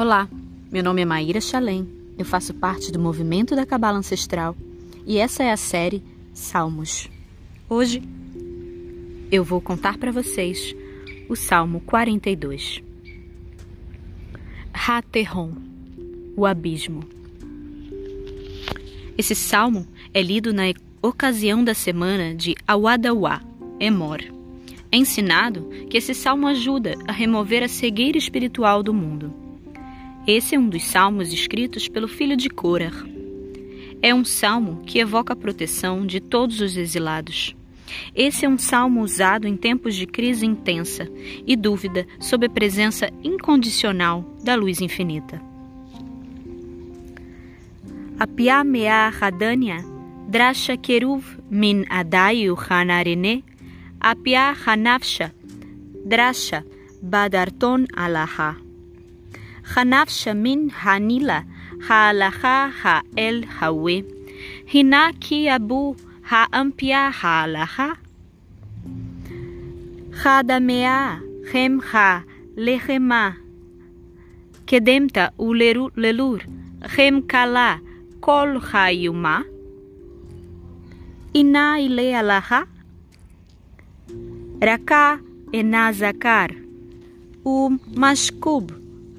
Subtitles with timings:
[0.00, 0.26] Olá,
[0.72, 1.86] meu nome é Maíra Chalem,
[2.16, 4.56] eu faço parte do movimento da Cabala Ancestral
[5.06, 6.02] e essa é a série
[6.32, 7.10] Salmos.
[7.68, 8.02] Hoje
[9.30, 10.74] eu vou contar para vocês
[11.28, 12.82] o Salmo 42.
[14.72, 15.52] Haterron,
[16.34, 17.04] o abismo.
[19.18, 20.62] Esse salmo é lido na
[21.02, 23.42] ocasião da semana de Awadawa,
[23.78, 24.22] Emor.
[24.90, 29.49] É ensinado que esse salmo ajuda a remover a cegueira espiritual do mundo.
[30.26, 32.92] Esse é um dos salmos escritos pelo filho de Korah.
[34.02, 37.56] É um salmo que evoca a proteção de todos os exilados.
[38.14, 41.08] Esse é um salmo usado em tempos de crise intensa
[41.46, 45.40] e dúvida sobre a presença incondicional da luz infinita.
[48.18, 49.78] Apia mea hadania,
[50.28, 53.42] drasha keruv min adayu hanarene,
[53.98, 55.32] apia hanafsha,
[56.04, 56.64] drasha
[57.02, 58.69] badarton alaha.
[59.70, 61.40] חנף שמין הנילה,
[61.88, 63.94] ההלכה האל הווה.
[64.72, 65.94] הנה כי יבו
[66.28, 67.88] האמפיה ההלכה.
[70.12, 71.16] חד המאה,
[71.52, 72.20] חמחה,
[72.56, 73.30] לחמה.
[74.66, 76.36] קדמתה וללור,
[76.86, 77.76] חמקלה,
[78.20, 79.40] כל חיומה.
[81.34, 82.62] אינה אילי הלכה.
[84.62, 85.14] רכה
[85.52, 86.46] אינה זכר,
[87.46, 88.66] ומשקוב.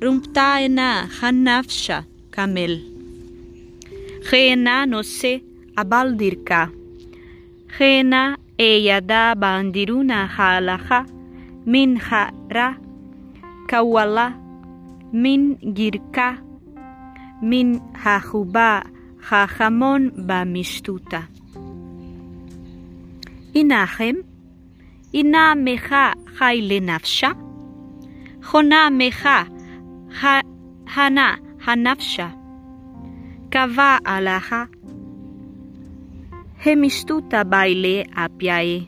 [0.02, 1.98] Rumptaena hanafsha
[2.34, 2.74] kamel.
[4.32, 5.44] Rena no se
[5.78, 6.72] abaldirka.
[7.78, 11.06] Rena eyada bandiruna halaha
[11.66, 12.68] min hara
[13.70, 14.28] kawala
[15.14, 16.42] min girka
[17.42, 18.82] min hahuba
[19.30, 21.22] hachamon bamishtuta.
[23.54, 24.18] Inachem,
[25.14, 26.04] ina mecha
[26.40, 27.36] haile nafsha,
[28.42, 29.61] chona mecha ha,
[30.90, 32.36] Χανά, Χανάφσα,
[33.50, 34.70] καβά αλαχα,
[36.64, 38.86] η μιστούτα μπαίλε απιαί.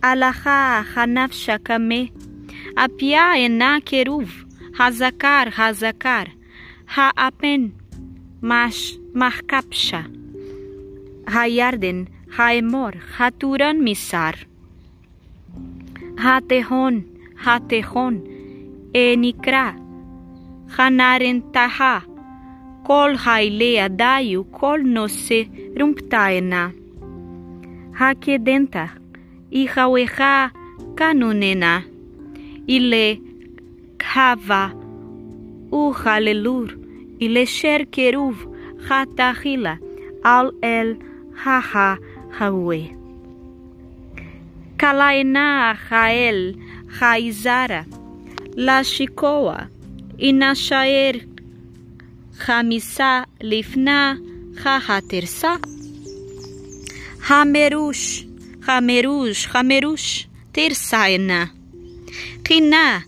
[0.00, 2.08] αλαχα Χανάφσα καμέ,
[2.74, 4.30] απιά ενά κερούβ,
[4.76, 6.26] Χαζακάρ, Χαζακάρ,
[6.86, 7.72] Χα απέν
[9.12, 10.10] μαχκαπσά,
[11.30, 14.34] Χα ιαρδέν, Χα εμόρ, Χα τουράν μισάρ,
[16.18, 17.04] Χα τεχόν,
[17.36, 18.22] Χα τεχόν,
[18.94, 19.81] Ενικρά.
[20.72, 21.98] חנרנתהה.
[22.82, 25.42] כל חיילי הדיו, כל נושא
[25.80, 26.68] רומפתנה.
[28.00, 28.84] הקדנתה,
[29.52, 30.20] איכאווך
[30.94, 31.80] קנוננה.
[32.68, 33.14] אילה
[33.96, 34.68] קהבה
[35.72, 36.64] וכללור,
[37.20, 38.46] אילה שר קירוב,
[38.80, 39.74] חתחילה,
[40.24, 40.94] על אל
[41.44, 41.94] הה
[42.40, 42.78] הווה.
[44.76, 46.52] קלענה האל
[46.88, 47.82] חייזרה,
[48.56, 49.56] לשיקוה.
[50.16, 50.46] είναι
[52.36, 54.18] χαμισά λιφνά
[54.62, 55.60] χαχατυρσά
[57.20, 58.26] χαμερούς
[58.60, 61.50] χαμερούς χαμερούς τυρσά ενά
[62.46, 63.04] χινά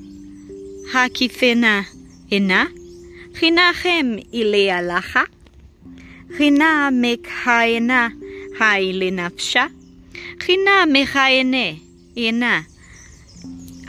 [0.93, 1.85] χακιθενά
[2.29, 2.71] ενά
[3.39, 5.27] χινά χεμ ηλέα λάχα
[6.37, 8.13] χινά με μεκχαενά
[8.59, 9.71] χαϊλεναυσά
[10.45, 11.79] χινά με καίνε,
[12.15, 12.67] είνα, ενά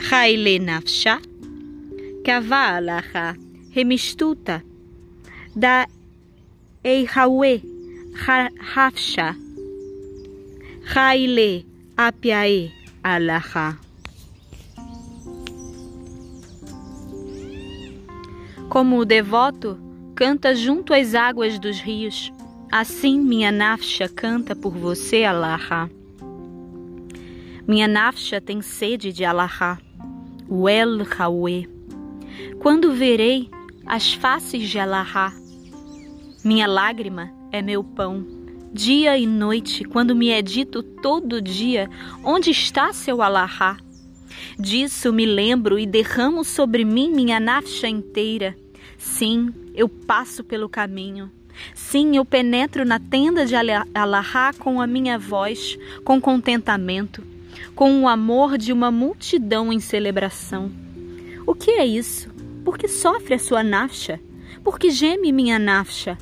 [0.08, 1.20] χαϊλεναυσά
[2.26, 3.36] Kava alaha
[3.70, 4.60] hemishtuta
[5.54, 5.86] da
[6.82, 7.62] eihawe
[8.74, 9.36] hafsha
[10.92, 11.64] haile
[11.96, 12.72] apiae
[13.04, 13.78] alaha
[18.68, 19.78] Como o devoto
[20.16, 22.32] canta junto às águas dos rios,
[22.72, 25.88] assim minha nafsha canta por você, Alaha.
[27.68, 29.78] Minha nafsha tem sede de Alaha,
[30.48, 31.06] o El.
[32.58, 33.50] Quando verei
[33.84, 35.32] as faces de Alaha,
[36.44, 38.24] minha lágrima é meu pão.
[38.72, 41.88] Dia e noite, quando me é dito todo dia,
[42.22, 43.78] onde está seu Alaha?
[44.58, 48.56] Disso me lembro e derramo sobre mim minha nafsha inteira.
[48.98, 51.30] Sim, eu passo pelo caminho.
[51.74, 53.54] Sim, eu penetro na tenda de
[53.94, 57.22] Alahá com a minha voz, com contentamento,
[57.74, 60.85] com o amor de uma multidão em celebração.
[61.46, 62.28] O que é isso?
[62.64, 64.20] Por que sofre a sua nafsha?
[64.64, 66.18] Por que geme minha nafsha?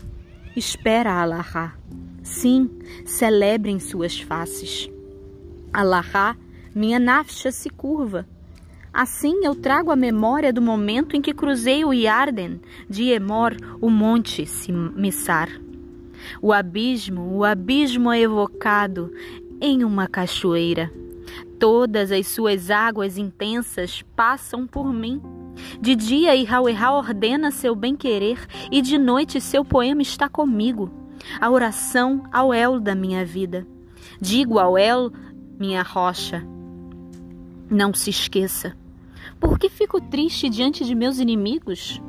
[0.55, 1.75] Espera Alahá.
[2.23, 2.71] Sim,
[3.07, 4.91] celebrem suas faces.
[5.73, 6.37] Alahá,
[6.75, 8.29] minha nafsha se curva.
[8.93, 13.89] Assim eu trago a memória do momento em que cruzei o Yarden de Emor, o
[13.89, 14.45] monte
[14.95, 15.49] Missar.
[16.43, 19.11] O abismo, o abismo é evocado
[19.59, 20.93] em uma cachoeira.
[21.59, 25.21] Todas as suas águas intensas passam por mim.
[25.81, 30.91] De dia, Irauerá ordena seu bem-querer, e de noite seu poema está comigo.
[31.41, 33.67] A oração ao El da minha vida.
[34.21, 35.11] Digo ao El,
[35.59, 36.47] minha rocha,
[37.71, 38.77] não se esqueça.
[39.41, 42.01] Por que fico triste diante de meus inimigos?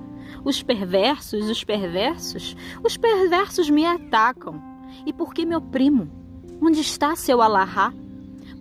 [0.44, 4.62] Os perversos, os perversos, os perversos me atacam.
[5.06, 6.10] E por que me oprimo?
[6.62, 7.94] Onde está seu alahá?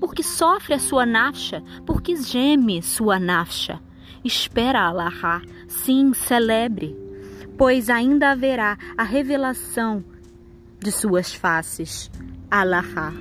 [0.05, 3.81] Porque sofre a sua nafcha, porque geme sua nafcha.
[4.23, 6.95] Espera alahá, sim, celebre,
[7.57, 10.05] pois ainda haverá a revelação
[10.79, 12.11] de suas faces.
[12.51, 13.15] Alahá.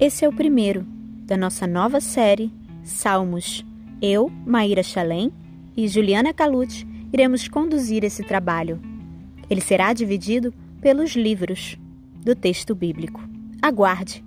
[0.00, 0.98] Esse é o primeiro
[1.30, 3.64] da nossa nova série Salmos.
[4.02, 5.32] Eu, Maíra Chalem
[5.76, 8.80] e Juliana Calute iremos conduzir esse trabalho.
[9.48, 11.78] Ele será dividido pelos livros
[12.24, 13.22] do texto bíblico.
[13.62, 14.24] Aguarde!